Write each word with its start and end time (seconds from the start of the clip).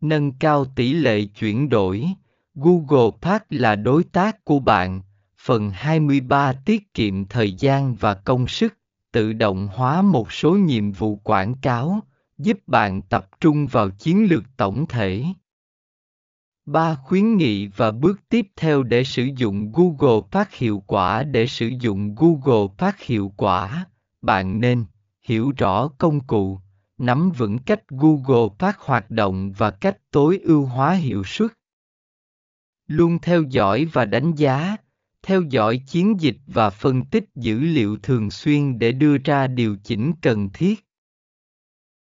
nâng 0.00 0.32
cao 0.32 0.64
tỷ 0.64 0.92
lệ 0.92 1.24
chuyển 1.24 1.68
đổi. 1.68 2.06
Google 2.54 3.10
Park 3.22 3.42
là 3.50 3.76
đối 3.76 4.04
tác 4.04 4.44
của 4.44 4.58
bạn. 4.58 5.00
Phần 5.40 5.70
23 5.70 6.52
tiết 6.52 6.94
kiệm 6.94 7.24
thời 7.24 7.52
gian 7.52 7.94
và 7.94 8.14
công 8.14 8.46
sức, 8.46 8.74
tự 9.12 9.32
động 9.32 9.68
hóa 9.72 10.02
một 10.02 10.32
số 10.32 10.52
nhiệm 10.52 10.92
vụ 10.92 11.16
quảng 11.16 11.54
cáo, 11.54 12.00
giúp 12.38 12.58
bạn 12.66 13.02
tập 13.02 13.28
trung 13.40 13.66
vào 13.66 13.90
chiến 13.90 14.26
lược 14.30 14.44
tổng 14.56 14.86
thể. 14.88 15.24
Ba 16.66 16.94
khuyến 16.94 17.36
nghị 17.36 17.66
và 17.66 17.90
bước 17.90 18.20
tiếp 18.28 18.46
theo 18.56 18.82
để 18.82 19.04
sử 19.04 19.28
dụng 19.36 19.72
Google 19.72 20.20
Park 20.30 20.50
hiệu 20.52 20.82
quả 20.86 21.22
để 21.22 21.46
sử 21.46 21.70
dụng 21.80 22.14
Google 22.14 22.68
Park 22.78 22.96
hiệu 22.98 23.32
quả, 23.36 23.86
bạn 24.22 24.60
nên 24.60 24.84
hiểu 25.22 25.52
rõ 25.56 25.88
công 25.88 26.20
cụ, 26.20 26.58
nắm 26.98 27.30
vững 27.30 27.58
cách 27.58 27.88
Google 27.88 28.54
Park 28.58 28.76
hoạt 28.78 29.10
động 29.10 29.52
và 29.52 29.70
cách 29.70 29.96
tối 30.10 30.40
ưu 30.42 30.64
hóa 30.64 30.92
hiệu 30.92 31.22
suất. 31.24 31.52
Luôn 32.86 33.18
theo 33.22 33.42
dõi 33.42 33.84
và 33.84 34.04
đánh 34.04 34.34
giá, 34.34 34.76
theo 35.22 35.42
dõi 35.42 35.82
chiến 35.86 36.20
dịch 36.20 36.36
và 36.46 36.70
phân 36.70 37.04
tích 37.04 37.24
dữ 37.34 37.60
liệu 37.60 37.96
thường 38.02 38.30
xuyên 38.30 38.78
để 38.78 38.92
đưa 38.92 39.18
ra 39.18 39.46
điều 39.46 39.76
chỉnh 39.84 40.12
cần 40.22 40.48
thiết 40.54 40.87